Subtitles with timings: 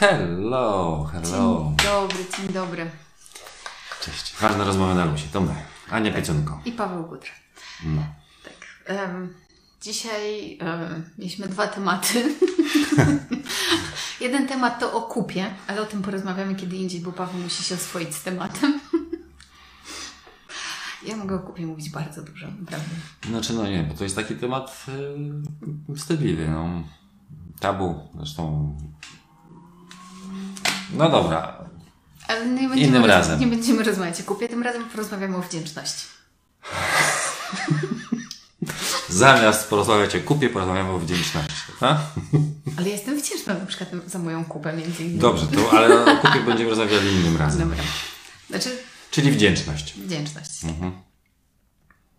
[0.00, 1.72] Hello, hello.
[1.78, 2.90] Dzień dobry, dzień dobry.
[4.02, 4.36] Cześć.
[4.40, 5.24] Ważna rozmowa na luzie.
[5.32, 5.54] To my.
[5.90, 6.60] Ania Piecionko.
[6.64, 7.30] I Paweł Gudra.
[7.84, 8.02] No.
[8.44, 8.54] Tak.
[8.86, 9.34] em,
[9.82, 12.36] dzisiaj em, mieliśmy dwa tematy.
[14.20, 17.74] Jeden temat to o kupie, ale o tym porozmawiamy kiedy indziej, bo Paweł musi się
[17.74, 18.80] oswoić z tematem.
[21.06, 22.94] Ja mogę o kupie mówić bardzo dużo, naprawdę.
[23.28, 24.86] Znaczy, no nie, bo to jest taki temat
[25.88, 26.68] yy, wstydliwy, no.
[27.60, 28.76] Tabu, zresztą.
[30.92, 31.56] No dobra.
[32.28, 33.40] Ale nie będziemy, Innym roz- razem.
[33.40, 36.06] nie będziemy rozmawiać o kupie, tym razem porozmawiamy o wdzięczności.
[39.08, 41.54] Zamiast porozmawiać o kupie, porozmawiamy o wdzięczności.
[41.80, 41.98] tak?
[42.78, 45.18] Ale ja jestem wdzięczna na przykład za moją kupę między innymi.
[45.20, 47.68] Dobrze, to, ale o kupie będziemy rozmawiali innym razem.
[47.68, 47.84] Dobra.
[48.50, 48.78] Znaczy,
[49.10, 49.94] Czyli wdzięczność.
[49.94, 50.50] wdzięczność.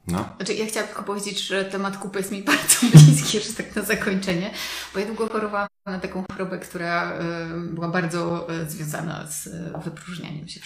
[0.07, 0.29] No.
[0.37, 3.81] Znaczy, ja chciałam tylko powiedzieć, że temat kupy jest mi bardzo bliski, że tak na
[3.81, 4.51] zakończenie,
[4.93, 9.73] bo ja długo chorowałam na taką chorobę, która y, była bardzo y, związana z y,
[9.83, 10.59] wypróżnianiem się.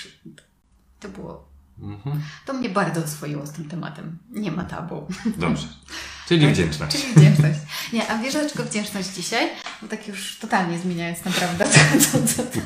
[1.00, 2.22] To było, Mhm.
[2.46, 4.18] to mnie bardzo oswoiło z tym tematem.
[4.32, 5.08] Nie ma tabu.
[5.38, 5.68] Dobrze.
[6.28, 6.98] Czyli wdzięczność.
[6.98, 7.60] Czyli wdzięczność.
[7.94, 9.50] Nie, a wiesz dlaczego wdzięczność dzisiaj?
[9.82, 11.66] Bo tak już totalnie zmieniając naprawdę.
[12.12, 12.60] To, to, to.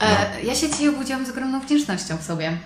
[0.00, 2.58] E, ja się dzisiaj obudziłam z ogromną wdzięcznością w sobie.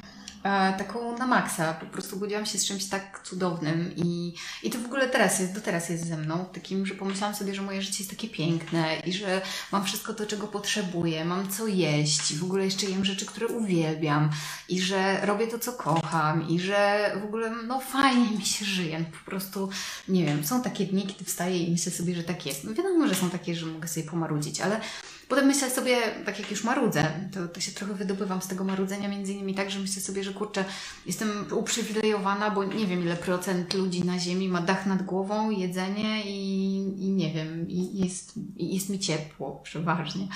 [0.45, 1.75] E, taką na maksa.
[1.75, 5.55] Po prostu obudziłam się z czymś tak cudownym i, i to w ogóle teraz jest,
[5.55, 6.45] do teraz jest ze mną.
[6.53, 10.27] Takim, że pomyślałam sobie, że moje życie jest takie piękne i że mam wszystko to,
[10.27, 14.31] czego potrzebuję, mam co jeść w ogóle jeszcze jem rzeczy, które uwielbiam
[14.69, 19.05] i że robię to, co kocham i że w ogóle no fajnie mi się żyje.
[19.25, 19.69] Po prostu,
[20.09, 22.65] nie wiem, są takie dni, kiedy wstaję i myślę sobie, że tak jest.
[22.65, 24.81] No wiadomo, że są takie, że mogę sobie pomarudzić, ale
[25.29, 29.09] Potem myślę sobie, tak jak już marudzę, to, to się trochę wydobywam z tego marudzenia,
[29.09, 30.65] między innymi tak, że myślę sobie, że kurczę,
[31.07, 36.23] jestem uprzywilejowana, bo nie wiem ile procent ludzi na ziemi ma dach nad głową, jedzenie
[36.25, 40.29] i, i nie wiem, i jest, i jest mi ciepło przeważnie.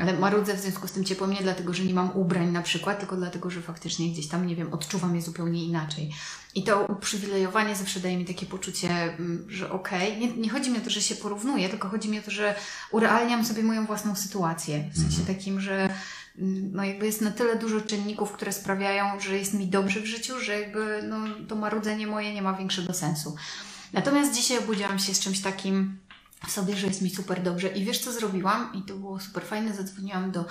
[0.00, 2.98] Ale marudzę w związku z tym ciepłem nie dlatego, że nie mam ubrań na przykład,
[2.98, 6.10] tylko dlatego, że faktycznie gdzieś tam, nie wiem, odczuwam je zupełnie inaczej.
[6.54, 10.78] I to uprzywilejowanie zawsze daje mi takie poczucie, mm, że okej, nie, nie chodzi mi
[10.78, 12.54] o to, że się porównuję, tylko chodzi mi o to, że
[12.90, 14.84] urealniam sobie moją własną sytuację.
[14.92, 15.90] W sensie takim, że
[16.38, 20.06] mm, no jakby jest na tyle dużo czynników, które sprawiają, że jest mi dobrze w
[20.06, 21.16] życiu, że jakby no,
[21.48, 23.36] to marudzenie moje nie ma większego sensu.
[23.92, 25.98] Natomiast dzisiaj obudziłam się z czymś takim
[26.46, 27.68] w sobie, że jest mi super dobrze.
[27.68, 28.72] I wiesz, co zrobiłam?
[28.74, 29.74] I to było super fajne.
[29.74, 30.44] Zadzwoniłam do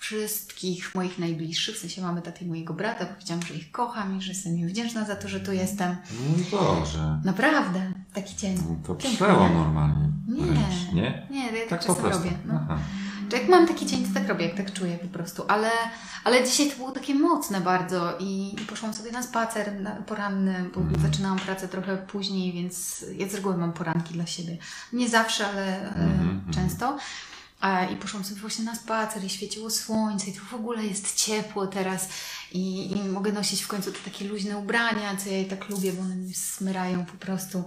[0.00, 4.18] wszystkich moich najbliższych, w sensie mamy taty i mojego brata, bo powiedziałam, że ich kocham
[4.18, 5.96] i że jestem im wdzięczna za to, że tu jestem.
[6.52, 7.20] No Boże.
[7.24, 8.56] Naprawdę, taki dzień.
[8.56, 10.08] No to przełom normalnie.
[10.28, 10.42] Nie.
[10.42, 11.26] Wręcz, Nie?
[11.30, 12.30] Nie, ja tak, Tak czasem robię.
[12.44, 12.54] No.
[12.62, 12.78] Aha.
[13.30, 15.44] Że jak mam taki dzień, to tak robię, jak tak czuję po prostu.
[15.48, 15.70] Ale,
[16.24, 20.70] ale dzisiaj to było takie mocne bardzo i i poszłam sobie na spacer na, poranny,
[20.74, 21.02] bo Mhm.
[21.02, 24.56] zaczynałam pracę trochę później, więc ja z reguły mam poranki dla siebie.
[24.92, 26.96] Nie zawsze, ale e, Mhm, często.
[27.92, 31.66] I poszłam sobie właśnie na spacer i świeciło słońce i to w ogóle jest ciepło
[31.66, 32.08] teraz
[32.52, 35.92] i, i mogę nosić w końcu te takie luźne ubrania, co ja i tak lubię,
[35.92, 37.64] bo one mnie smyrają po prostu.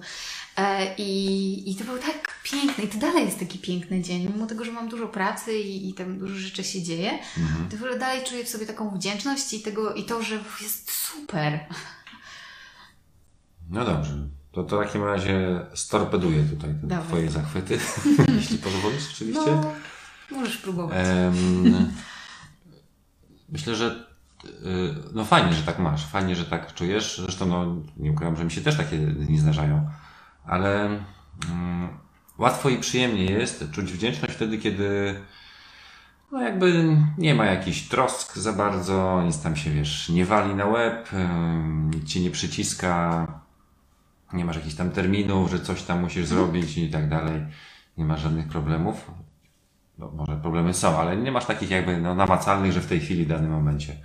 [0.58, 4.46] E, i, I to był tak piękny i to dalej jest taki piękny dzień, mimo
[4.46, 7.20] tego, że mam dużo pracy i, i tam dużo rzeczy się dzieje,
[7.70, 10.92] to w ogóle dalej czuję w sobie taką wdzięczność i, tego, i to, że jest
[10.92, 11.60] super.
[13.70, 14.39] No dobrze.
[14.52, 17.08] To, to w takim razie storpeduję tutaj te Dawaj.
[17.08, 17.80] Twoje zachwyty,
[18.38, 19.52] jeśli pozwolisz oczywiście.
[19.52, 19.74] No,
[20.38, 20.98] możesz próbować.
[21.00, 21.34] Em,
[23.54, 24.06] myślę, że
[24.46, 24.50] y,
[25.14, 27.22] no fajnie, że tak masz, fajnie, że tak czujesz.
[27.24, 29.90] Zresztą no, nie ukrywam, że mi się też takie dni zdarzają,
[30.46, 30.86] ale
[31.50, 31.90] mm,
[32.38, 35.16] łatwo i przyjemnie jest czuć wdzięczność wtedy, kiedy
[36.32, 40.66] no jakby nie ma jakichś trosk za bardzo, nic tam się, wiesz, nie wali na
[40.66, 41.10] łeb,
[41.94, 43.28] nic ci nie przyciska,
[44.34, 47.46] nie masz jakichś tam terminów, że coś tam musisz zrobić i tak dalej.
[47.98, 49.12] Nie masz żadnych problemów.
[49.98, 53.26] No, może problemy są, ale nie masz takich jakby no, namacalnych, że w tej chwili,
[53.26, 53.96] w danym momencie.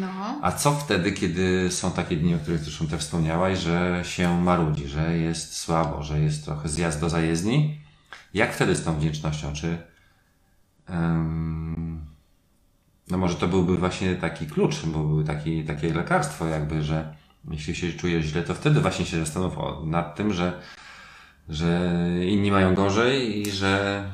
[0.00, 0.38] No.
[0.42, 4.88] A co wtedy, kiedy są takie dni, o których zresztą też wspomniałaś, że się marudzi,
[4.88, 7.80] że jest słabo, że jest trochę zjazd do zajezdni?
[8.34, 9.52] Jak wtedy z tą wdzięcznością?
[9.52, 9.78] Czy
[10.86, 12.06] em,
[13.10, 17.14] no może to byłby właśnie taki klucz, bo były taki, takie lekarstwo jakby, że
[17.50, 19.54] jeśli się czujesz źle, to wtedy właśnie się zastanów
[19.84, 20.62] nad tym, że,
[21.48, 21.90] że
[22.24, 24.04] inni mają gorzej i że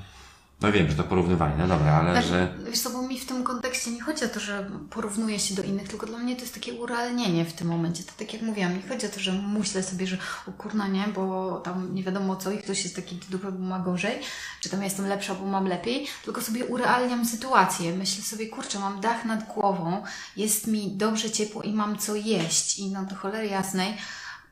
[0.66, 3.26] no wiem, że to porównywanie, no dobra, ale Znaczy, że Wiesz co, bo mi w
[3.26, 6.40] tym kontekście nie chodzi o to, że porównuję się do innych, tylko dla mnie to
[6.40, 8.02] jest takie urealnienie w tym momencie.
[8.02, 10.19] To tak jak mówiłam, nie chodzi o to, że myślę sobie, że
[10.49, 13.78] o kurna nie, bo tam nie wiadomo co i ktoś jest taki dupy, bo ma
[13.78, 14.20] gorzej,
[14.61, 17.94] czy tam jestem lepsza, bo mam lepiej, tylko sobie urealniam sytuację.
[17.94, 20.02] Myślę sobie, kurczę, mam dach nad głową,
[20.37, 23.96] jest mi dobrze ciepło i mam co jeść i no do cholery jasnej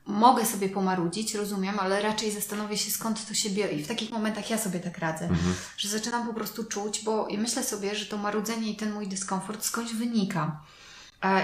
[0.05, 3.73] mogę sobie pomarudzić, rozumiem, ale raczej zastanowię się skąd to się bierze.
[3.73, 5.55] I w takich momentach ja sobie tak radzę, Mhm.
[5.77, 9.65] że zaczynam po prostu czuć, bo myślę sobie, że to marudzenie i ten mój dyskomfort
[9.65, 10.59] skądś wynika.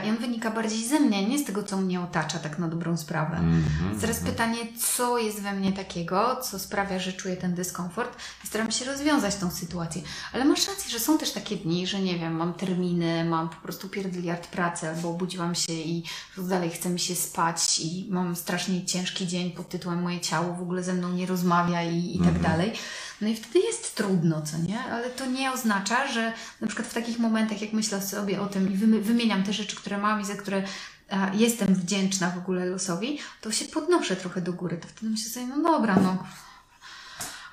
[0.06, 2.98] I on wynika bardziej ze mnie, nie z tego, co mnie otacza, tak na dobrą
[2.98, 3.38] sprawę.
[3.38, 4.00] Mhm.
[4.02, 8.72] Teraz pytanie, co jest we mnie takiego, co sprawia, że czuję ten dyskomfort i staram
[8.72, 10.02] się rozwiązać tą sytuację.
[10.34, 13.56] Ale masz rację, że są też takie dni, że nie wiem, mam terminy, mam po
[13.56, 16.04] prostu pierdyliard pracy, albo obudziłam się i
[16.38, 20.62] dalej chce mi się spać i mam strasznie ciężki dzień pod tytułem moje ciało w
[20.62, 22.74] ogóle ze mną nie rozmawia i, i tak dalej.
[23.22, 24.80] No i wtedy jest trudno, co nie?
[24.80, 28.74] Ale to nie oznacza, że na przykład w takich momentach, jak myślę sobie o tym
[28.74, 30.64] i wymieniam te rzeczy, które mam i za które
[31.10, 34.78] a, jestem wdzięczna w ogóle losowi, to się podnoszę trochę do góry.
[34.78, 36.24] To wtedy myślę sobie, no dobra, no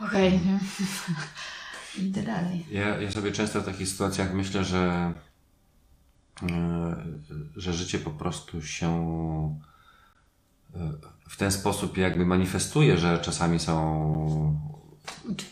[0.00, 0.58] okej, nie?
[2.06, 2.66] Idę dalej.
[2.70, 5.12] Ja, ja sobie często w takich sytuacjach myślę, że,
[6.42, 6.96] e,
[7.56, 8.88] że życie po prostu się
[10.74, 10.92] e,
[11.28, 14.76] w ten sposób jakby manifestuje, że czasami są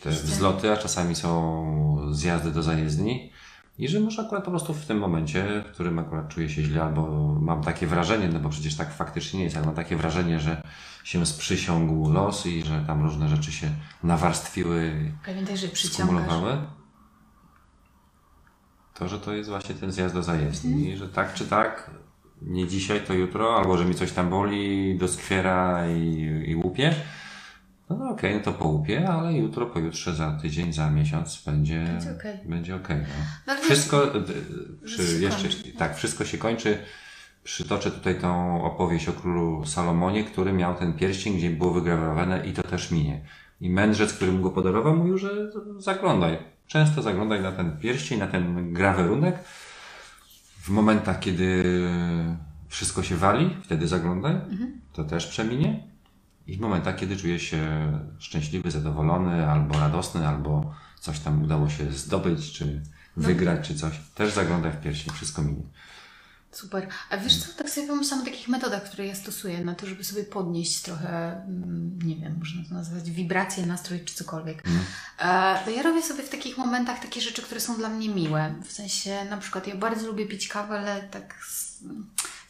[0.01, 3.31] te wzloty, a czasami są zjazdy do zajezdni.
[3.77, 6.83] I że może akurat po prostu w tym momencie, w którym akurat czuję się źle,
[6.83, 10.39] albo mam takie wrażenie, no bo przecież tak faktycznie nie jest, ale mam takie wrażenie,
[10.39, 10.61] że
[11.03, 13.69] się sprzysiągł los i że tam różne rzeczy się
[14.03, 16.57] nawarstwiły Pamiętaj, że skumulowały,
[18.93, 21.91] to, że to jest właśnie ten zjazd do zajezdni, i że tak czy tak,
[22.41, 26.95] nie dzisiaj, to jutro, albo że mi coś tam boli, doskwiera i, i łupie,
[27.89, 32.11] no, no okej, no to połupię, ale jutro, pojutrze, za tydzień, za miesiąc będzie, Będzie
[32.11, 32.37] okej.
[32.45, 33.53] będzie okej, no.
[33.53, 34.07] No, Wszystko,
[34.85, 35.73] przy, jeszcze, kończy.
[35.77, 36.77] tak, wszystko się kończy.
[37.43, 42.53] Przytoczę tutaj tą opowieść o królu Salomonie, który miał ten pierścień, gdzie było wygrawerowane i
[42.53, 43.21] to też minie.
[43.61, 45.29] I mędrzec, który mu go podarował, mówił, że
[45.77, 46.37] zaglądaj.
[46.67, 49.35] Często zaglądaj na ten pierścień, na ten grawerunek.
[50.61, 51.63] W momentach, kiedy
[52.67, 54.35] wszystko się wali, wtedy zaglądaj.
[54.93, 55.83] To też przeminie.
[56.47, 61.91] I w momentach, kiedy czujesz się szczęśliwy, zadowolony, albo radosny, albo coś tam udało się
[61.91, 62.81] zdobyć, czy
[63.17, 65.63] wygrać, czy coś, też zaglądaj w pierścień, wszystko minie.
[66.55, 66.87] Super.
[67.09, 70.03] A wiesz co, tak sobie pomyślałam o takich metodach, które ja stosuję na to, żeby
[70.03, 74.63] sobie podnieść trochę, mm, nie wiem, można to nazwać wibracje, nastrój czy cokolwiek.
[75.19, 78.55] E, to ja robię sobie w takich momentach takie rzeczy, które są dla mnie miłe.
[78.63, 81.35] W sensie, na przykład ja bardzo lubię pić kawę, ale tak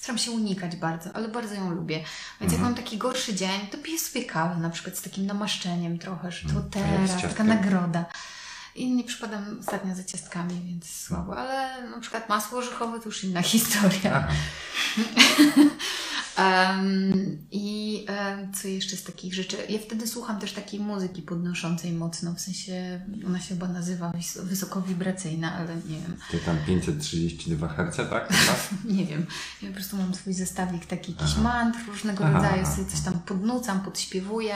[0.05, 2.03] staram się unikać bardzo, ale bardzo ją lubię.
[2.41, 5.99] Więc jak mam taki gorszy dzień, to piję sobie kawę na przykład z takim namaszczeniem
[5.99, 8.05] trochę, że to z teraz, taka nagroda.
[8.75, 13.23] I nie przypadam ostatnio za ciastkami, więc słabo, ale na przykład masło orzechowe to już
[13.23, 14.27] inna historia.
[16.37, 16.73] Aha.
[16.73, 19.57] Em, I em, co jeszcze z takich rzeczy?
[19.69, 24.41] Ja wtedy słucham też takiej muzyki podnoszącej mocno, w sensie ona się chyba nazywa wys-
[24.43, 26.17] wysokowibracyjna, ale nie wiem.
[26.31, 28.33] Ty tam 532 Hz, tak?
[28.85, 29.25] Nie wiem.
[29.61, 32.99] Ja po prostu mam swój zestawik taki jakiś mantr różnego Aha, rodzaju, aha, sobie coś
[33.01, 34.55] tam podnucam, podśpiewuję.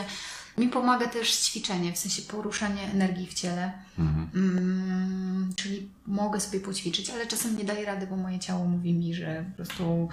[0.57, 3.71] Mi pomaga też ćwiczenie, w sensie poruszanie energii w ciele.
[3.99, 4.29] Mhm.
[4.35, 9.13] Mm, czyli mogę sobie poćwiczyć, ale czasem nie daję rady, bo moje ciało mówi mi,
[9.13, 10.09] że po prostu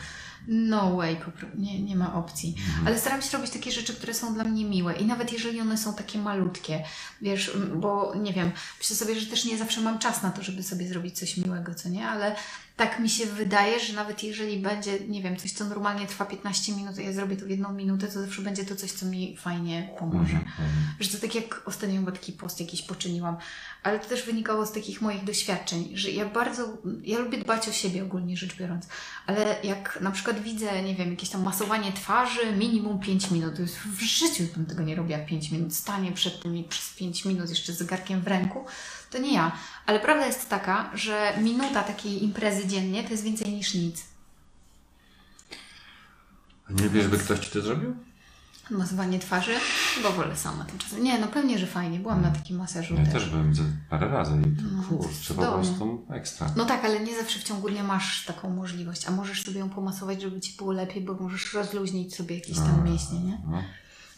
[0.49, 1.17] no way,
[1.59, 2.55] nie, nie ma opcji.
[2.87, 4.95] Ale staram się robić takie rzeczy, które są dla mnie miłe.
[4.95, 6.85] I nawet jeżeli one są takie malutkie,
[7.23, 10.63] wiesz, bo nie wiem, myślę sobie, że też nie zawsze mam czas na to, żeby
[10.63, 12.37] sobie zrobić coś miłego, co nie, ale
[12.77, 16.73] tak mi się wydaje, że nawet jeżeli będzie, nie wiem, coś, co normalnie trwa 15
[16.73, 19.37] minut, a ja zrobię to w jedną minutę, to zawsze będzie to coś, co mi
[19.37, 20.41] fajnie pomoże.
[21.01, 23.37] Że to tak jak ostatnio chyba taki post jakiś poczyniłam,
[23.83, 27.73] ale to też wynikało z takich moich doświadczeń, że ja bardzo, ja lubię dbać o
[27.73, 28.87] siebie ogólnie rzecz biorąc,
[29.27, 33.55] ale jak na przykład widzę, nie wiem, jakieś tam masowanie twarzy, minimum 5 minut,
[33.87, 37.73] w życiu bym tego nie robiła 5 minut, stanie przed tymi przez 5 minut jeszcze
[37.73, 38.65] z zegarkiem w ręku,
[39.11, 39.53] to nie ja.
[39.87, 44.05] Ale prawda jest taka, że minuta takiej imprezy dziennie to jest więcej niż nic.
[46.71, 47.97] A Nie wiesz, by ktoś ci to zrobił?
[48.71, 49.53] Masowanie twarzy?
[49.95, 51.05] Chyba wolę sama tymczasem.
[51.05, 52.01] Nie, no pewnie, że fajnie.
[52.01, 53.13] Byłam na takim masażu Ja też.
[53.13, 53.53] też byłem
[53.91, 56.51] parę razy i to, No, kurczę, po prostu ekstra.
[56.57, 59.71] No tak, ale nie zawsze w ciągu dnia masz taką możliwość, a możesz sobie ją
[59.71, 63.39] pomasować, żeby ci było lepiej, bo możesz rozluźnić sobie jakieś tam mięśnie, nie?
[63.47, 63.63] No.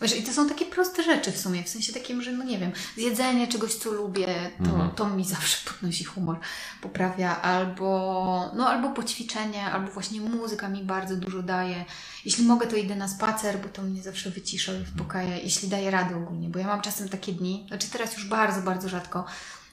[0.02, 2.58] Wiesz, i to są takie proste rzeczy w sumie, w sensie takim, że no nie
[2.58, 6.38] wiem, zjedzenie czegoś, co lubię, to, to mi zawsze podnosi humor,
[6.82, 11.84] poprawia, albo, no, albo poćwiczenie, albo właśnie muzyka mi bardzo dużo daje.
[12.24, 15.90] Jeśli mogę, to idę na spacer, bo to mnie zawsze wycisza i uspokaja, jeśli daję
[15.90, 19.24] radę ogólnie, bo ja mam czasem takie dni, znaczy teraz już bardzo, bardzo rzadko,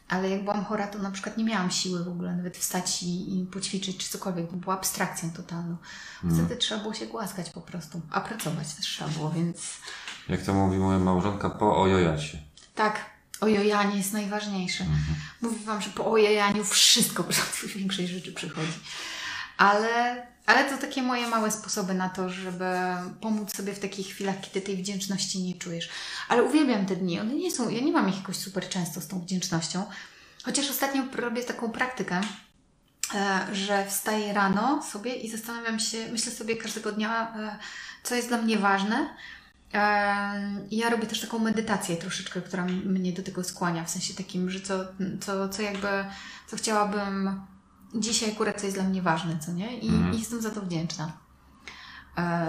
[0.08, 3.40] ale jak byłam chora, to na przykład nie miałam siły w ogóle nawet wstać i,
[3.40, 5.78] i poćwiczyć czy cokolwiek, bo była abstrakcją totalną.
[6.34, 9.62] Wtedy trzeba było się głaskać po prostu, a pracować też trzeba było, więc...
[10.30, 11.86] Jak to mówi moja małżonka, po
[12.18, 12.38] się.
[12.76, 13.06] Tak,
[13.42, 14.86] ojojanie jest najważniejsze.
[15.42, 18.74] Mówię Wam, że po ojojaniu wszystko, po prostu większość rzeczy przychodzi.
[19.58, 22.66] Ale, ale to takie moje małe sposoby na to, żeby
[23.22, 25.90] pomóc sobie w takich chwilach, kiedy tej wdzięczności nie czujesz.
[26.30, 27.20] Ale uwielbiam te dni.
[27.20, 29.84] One nie są, ja nie mam ich jakoś super często z tą wdzięcznością.
[30.44, 32.22] Chociaż ostatnio robię taką praktykę,
[33.16, 37.60] e, że wstaję rano sobie i zastanawiam się, myślę sobie każdego dnia, e,
[38.04, 39.10] co jest dla mnie ważne.
[40.72, 44.62] Ja robię też taką medytację troszeczkę, która mnie do tego skłania, w sensie takim, że
[44.62, 44.80] co,
[45.22, 45.88] co, co jakby,
[46.48, 47.42] co chciałabym
[47.96, 49.78] dzisiaj akurat, co jest dla mnie ważne, co nie?
[49.80, 50.14] I, Mhm.
[50.14, 51.12] i jestem za to wdzięczna
[52.18, 52.48] e,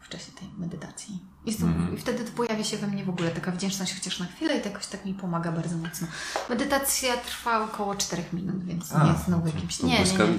[0.00, 1.18] w czasie tej medytacji.
[1.46, 1.94] Jestem, Mhm.
[1.94, 4.60] I wtedy to pojawia się we mnie w ogóle taka wdzięczność chociaż na chwilę i
[4.62, 6.06] to jakoś tak mi pomaga bardzo mocno.
[6.48, 9.80] Medytacja trwa około 4 minut, więc nie jest znowu jakimś...
[9.82, 10.38] Nie, nie, nie.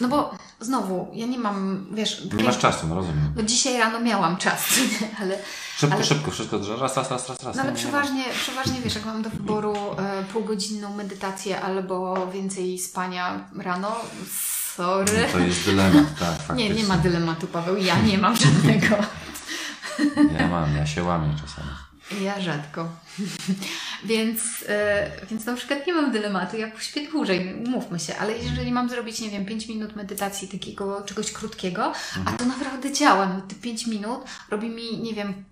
[0.00, 2.24] No bo znowu, ja nie mam, wiesz...
[2.32, 3.32] Nie masz czasu, no rozumiem.
[3.36, 4.64] No dzisiaj rano miałam czas,
[5.20, 5.38] ale...
[5.76, 7.56] Szybko, ale- szybko, wszystko, raz, raz, raz, raz, raz.
[7.56, 7.74] No ale nie, nie, nie.
[7.74, 13.96] przeważnie, przeważnie wiesz, jak mam do wyboru e, półgodzinną medytację albo więcej spania rano,
[14.76, 15.26] sorry.
[15.26, 16.68] No To jest dylemat, tak, faktycznie.
[16.68, 18.96] nie, nie ma dylematu, Paweł, ja nie mam żadnego.
[20.38, 21.68] Ja mam, ja się łamię czasami.
[22.22, 22.88] Ja rzadko.
[24.04, 28.72] więc, e, więc na przykład nie mam dylematu, ja pośpię dłużej, umówmy się, ale jeżeli
[28.72, 31.92] mam zrobić, nie wiem, 5 minut medytacji takiego czegoś krótkiego,
[32.24, 35.44] a to naprawdę działa, no te 5 minut robi mi, nie wiem,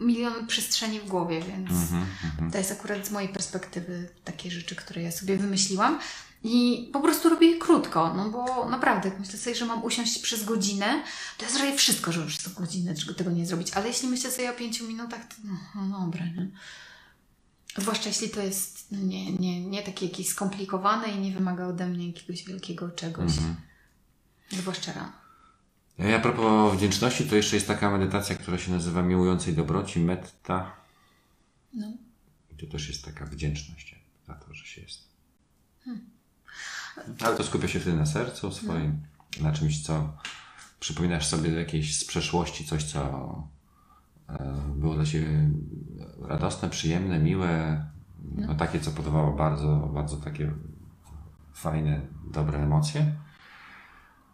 [0.00, 2.50] milion przestrzeni w głowie, więc Mhm, mhm.
[2.50, 5.98] to jest akurat z mojej perspektywy takie rzeczy, które ja sobie wymyśliłam.
[6.42, 10.18] I po prostu robię je krótko, no bo naprawdę, jak myślę sobie, że mam usiąść
[10.18, 11.02] przez godzinę,
[11.38, 13.72] to ja zrobię wszystko, żeby przez tą godzinę tego nie zrobić.
[13.72, 16.50] Ale jeśli myślę sobie o pięciu minutach, to no, no dobra, nie?
[17.76, 21.86] Zwłaszcza jeśli to jest no nie, nie, nie takie jakieś skomplikowane i nie wymaga ode
[21.86, 23.38] mnie jakiegoś wielkiego czegoś.
[23.38, 23.56] Mhm.
[24.50, 25.12] Zwłaszcza rano.
[25.98, 30.76] Ja a propos wdzięczności, to jeszcze jest taka medytacja, która się nazywa miłującej dobroci, metta.
[31.74, 31.92] No.
[32.50, 33.94] I to też jest taka wdzięczność
[34.26, 35.10] za to, że się jest.
[37.24, 39.02] Ale to skupia się wtedy na sercu swoim,
[39.40, 40.12] na czymś, co
[40.80, 43.02] przypominasz sobie jakieś z przeszłości, coś, co
[44.28, 45.50] e, było dla Ciebie
[46.22, 47.84] radosne, przyjemne, miłe,
[48.36, 50.52] no takie, co podawało bardzo, bardzo takie
[51.52, 52.00] fajne,
[52.32, 53.12] dobre emocje.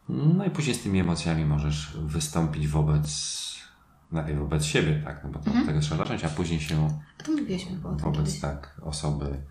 [0.08, 3.08] No i później z tymi emocjami możesz wystąpić wobec,
[4.12, 7.23] najpierw wobec siebie, tak, no bo to od tego trzeba zacząć, a później się A
[7.23, 9.42] to mówiliśmy wobec tak osoby.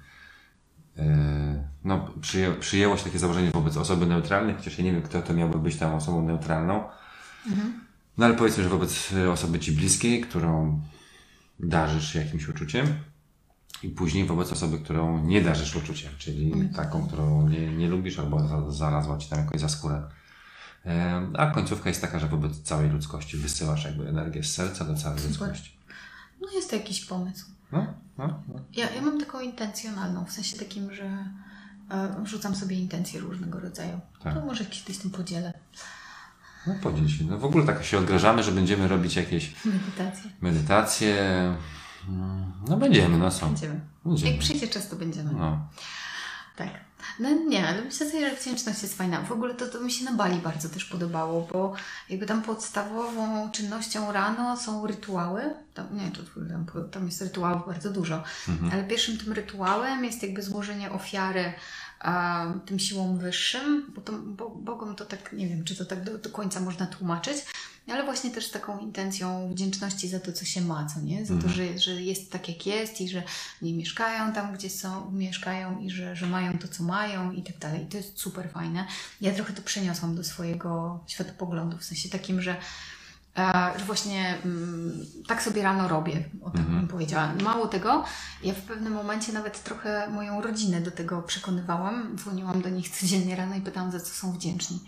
[0.97, 5.21] E, No, przyję, przyjęło się takie założenie wobec osoby neutralnej, chociaż ja nie wiem, kto
[5.21, 6.83] to miałby być tą osobą neutralną.
[8.17, 10.81] No ale powiedzmy, że wobec e, osoby ci bliskiej, którą
[11.59, 12.87] darzysz jakimś uczuciem,
[13.83, 18.47] i później wobec osoby, którą nie darzysz uczuciem, czyli taką, którą nie, nie lubisz albo
[18.47, 20.03] za, zarazła ci tam jakoś za skórę.
[20.85, 24.95] E, A końcówka jest taka, że wobec całej ludzkości wysyłasz jakby energię z serca do
[24.95, 25.77] całej ludzkości.
[26.41, 27.54] No jest to jakiś pomysł.
[27.75, 27.85] No,
[28.17, 28.59] no, no.
[28.75, 31.03] Ja, ja mam taką intencjonalną, w sensie takim, że
[31.91, 33.99] e, wrzucam sobie intencje różnego rodzaju.
[34.23, 34.33] Tak.
[34.33, 35.53] To może kiedyś tym podzielę.
[36.67, 37.23] No podziel się.
[37.23, 40.31] No w ogóle tak się odgrażamy, że będziemy robić jakieś Medytację.
[40.41, 41.15] medytacje.
[42.09, 43.47] Mm, No będziemy, no są.
[43.47, 43.79] Będziemy.
[44.05, 44.31] Będziemy.
[44.31, 45.33] Jak przyjdzie czas, to będziemy.
[45.33, 45.67] No.
[46.55, 46.69] Tak.
[47.19, 49.21] No nie, ale myślę sobie, że wdzięczność jest fajna.
[49.21, 51.73] W ogóle to, to mi się na Bali bardzo też podobało, bo
[52.09, 55.41] jakby tam podstawową czynnością rano są rytuały.
[55.73, 58.23] Tam, nie, to, tam, tam jest rytuałów bardzo dużo.
[58.73, 61.53] Ale pierwszym tym rytuałem jest jakby złożenie ofiary
[62.05, 66.03] a, tym siłom wyższym, bo, to, bo Bogom to tak, nie wiem, czy to tak
[66.03, 67.37] do, do końca można tłumaczyć,
[67.87, 71.25] ale właśnie też z taką intencją wdzięczności za to, co się ma, co nie?
[71.25, 73.23] Za to, że, że jest tak, jak jest i że
[73.61, 77.57] nie mieszkają tam, gdzie są, mieszkają i że, że mają to, co mają i tak
[77.57, 77.83] dalej.
[77.83, 78.87] I to jest super fajne.
[79.21, 82.55] Ja trochę to przeniosłam do swojego światopoglądu, w sensie takim, że
[83.77, 87.33] że właśnie mm, tak sobie rano robię, o tak bym powiedziała.
[87.43, 88.03] Mało tego,
[88.43, 92.17] ja w pewnym momencie nawet trochę moją rodzinę do tego przekonywałam.
[92.17, 94.79] Dzwoniłam do nich codziennie rano i pytałam, za co są wdzięczni.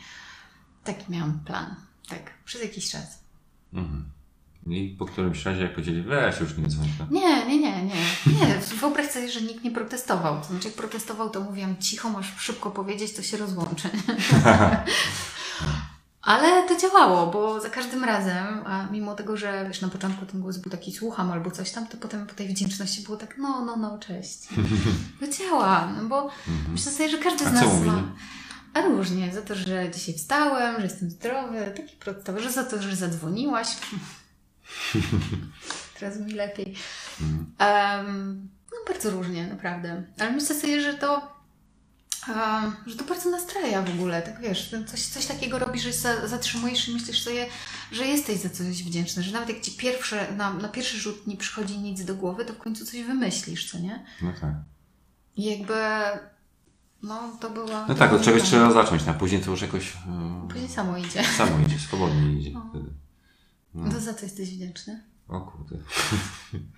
[0.83, 1.75] Taki miałam plan.
[2.09, 3.19] Tak, przez jakiś czas.
[3.73, 4.09] Mhm.
[4.67, 6.87] I po którymś razie jak powiedzieli, weź już nie dzwoń.
[6.99, 7.05] no.
[7.11, 7.95] Nie, nie, nie, nie.
[8.33, 10.41] Nie, wyobraź sobie, że nikt nie protestował.
[10.41, 13.89] To znaczy, jak protestował, to mówiłam cicho, masz szybko powiedzieć, to się rozłączy.
[16.27, 20.41] Ale to działało, bo za każdym razem, a mimo tego, że wiesz, na początku ten
[20.41, 23.65] głos był taki słucham albo coś tam, to potem po tej wdzięczności było tak, no,
[23.65, 24.47] no, no, cześć.
[25.19, 26.29] To działa, no bo
[26.71, 27.65] myślę sobie, że każdy z Mhm.
[27.65, 28.03] Nas ma.
[28.73, 32.81] A różnie, za to, że dzisiaj wstałem, że jestem zdrowy, taki podstawowy, że za to,
[32.81, 33.67] że zadzwoniłaś.
[35.99, 36.75] Teraz mi lepiej.
[37.21, 37.45] Mhm.
[37.57, 40.03] Em, no bardzo różnie, naprawdę.
[40.19, 41.36] Ale myślę sobie, że to
[42.85, 46.87] że to bardzo nastraja w ogóle, tak wiesz, coś, coś takiego robisz, że za, zatrzymujesz
[46.89, 47.45] i myślisz sobie,
[47.91, 51.37] że jesteś za coś wdzięczny, że nawet jak ci pierwsze, na, na pierwszy rzut nie
[51.37, 54.05] przychodzi nic do głowy, to w końcu coś wymyślisz, co nie?
[54.21, 54.53] No tak.
[55.35, 55.73] I jakby
[57.03, 57.85] No to była...
[57.87, 61.23] No tak, od czegoś trzeba zacząć, a później to już jakoś yy, Później samo idzie.
[61.37, 62.93] samo idzie, swobodnie idzie wtedy.
[63.91, 65.03] To za co jesteś wdzięczny?
[65.27, 65.77] O kurde.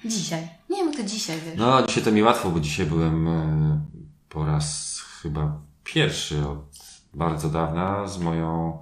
[0.05, 0.49] Dzisiaj.
[0.69, 1.55] Nie, bo to dzisiaj, wiesz.
[1.57, 3.81] No, dzisiaj to mi łatwo, bo dzisiaj byłem e,
[4.29, 6.79] po raz chyba pierwszy od
[7.13, 8.79] bardzo dawna z moją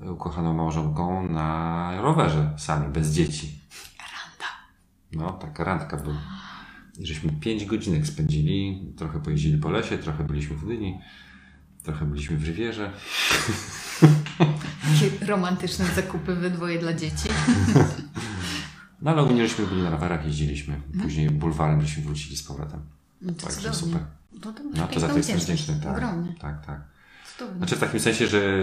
[0.00, 3.60] ukochaną małżonką na rowerze sami, bez dzieci.
[3.98, 4.46] Randa.
[5.12, 6.16] No, taka randka była.
[6.98, 11.00] I żeśmy pięć godzinek spędzili, trochę pojeździli po lesie, trochę byliśmy w Gdyni,
[11.82, 12.92] trochę byliśmy w Rywierze.
[14.82, 17.28] Takie romantyczne zakupy we dwoje dla dzieci.
[19.02, 20.80] No ale ogólnie żeśmy byli na rowerach, jeździliśmy.
[21.02, 22.80] Później bulwarem żeśmy wrócili z powrotem.
[23.20, 24.19] No to Także super.
[24.44, 25.80] No to No to za to jestem wdzięczny.
[25.82, 26.34] Tak, Ogromnie.
[26.40, 26.80] tak, tak.
[27.56, 28.60] Znaczy w takim sensie, że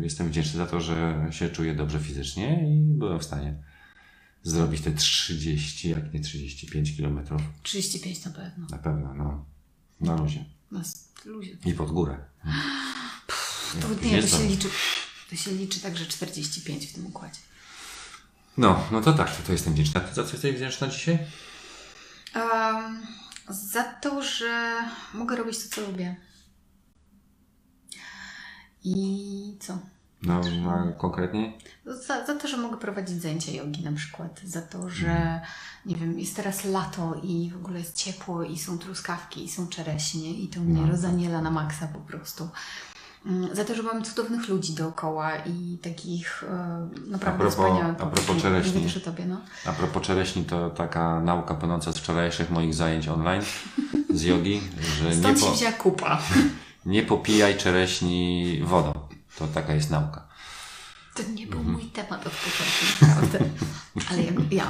[0.00, 3.54] jestem wdzięczny za to, że się czuję dobrze fizycznie i byłem w stanie
[4.42, 7.42] zrobić te 30, jak nie 35 kilometrów.
[7.62, 8.66] 35 na pewno.
[8.70, 9.44] Na pewno, no.
[10.00, 10.44] Na luzie.
[10.70, 10.82] Na
[11.24, 11.56] luzie.
[11.66, 12.18] I pod górę.
[13.80, 14.68] To, nie, to się liczy.
[15.30, 17.40] To się liczy także 45 w tym układzie.
[18.56, 20.00] No, no to tak, to jestem wdzięczny.
[20.00, 21.18] A ty za co jesteś wdzięczna dzisiaj?
[22.34, 23.06] Um,
[23.48, 24.74] za to, że
[25.14, 26.16] mogę robić to, co lubię.
[28.84, 29.78] I co?
[30.22, 31.52] No, a konkretnie?
[31.86, 34.40] Za, za to, że mogę prowadzić zajęcia jogi na przykład.
[34.44, 35.40] Za to, że
[35.86, 39.68] nie wiem, jest teraz lato i w ogóle jest ciepło i są truskawki i są
[39.68, 42.48] czereśnie i to mnie rozaniela na maksa po prostu.
[43.26, 47.96] Mm, Za to, że mamy cudownych ludzi dookoła i takich e, naprawdę A propos- wspaniałych.
[48.02, 48.86] a propos czereśni.
[48.96, 49.40] O tobie, no.
[49.66, 53.42] A propos czereśni, to taka nauka płynąca z wczorajszych moich zajęć online
[54.14, 54.60] z jogi,
[55.02, 56.18] że nie, Stąd się po, wzięła kupa.
[56.86, 58.92] nie popijaj czereśni wodą.
[59.38, 60.26] To taka jest nauka.
[61.14, 61.76] To nie był Mhm.
[61.76, 63.38] mój temat od początku, naprawdę.
[64.10, 64.66] Ale ja, ja,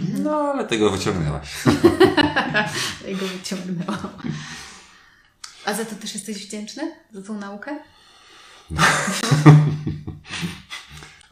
[0.00, 1.48] No, ale tego wyciągnęłaś.
[3.08, 3.98] ja go wyciągnęłam.
[5.66, 6.92] A za to też jesteś wdzięczny?
[7.12, 7.78] Za tą naukę?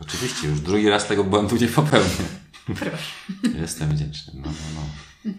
[0.01, 2.09] Oczywiście, już drugi raz tego błędu nie popełnię.
[2.67, 3.13] Proszę.
[3.55, 4.33] Jestem wdzięczny.
[4.37, 4.81] No, no,
[5.25, 5.33] no.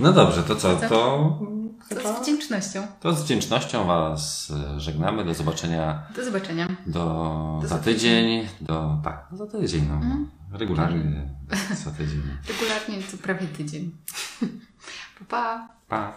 [0.00, 0.76] no dobrze, to co?
[0.76, 1.38] To,
[2.02, 2.86] To z wdzięcznością.
[3.00, 5.24] to z wdzięcznością Was żegnamy.
[5.24, 6.68] Do zobaczenia Do zobaczenia.
[6.86, 8.48] do, Do za tydzień.
[8.60, 9.88] Do, tak, za tydzień.
[9.88, 10.00] No.
[10.58, 11.28] Regularnie
[11.84, 12.22] za tydzień.
[12.48, 13.90] Regularnie co prawie tydzień.
[15.18, 15.68] Pa, pa.
[15.88, 16.12] Pa.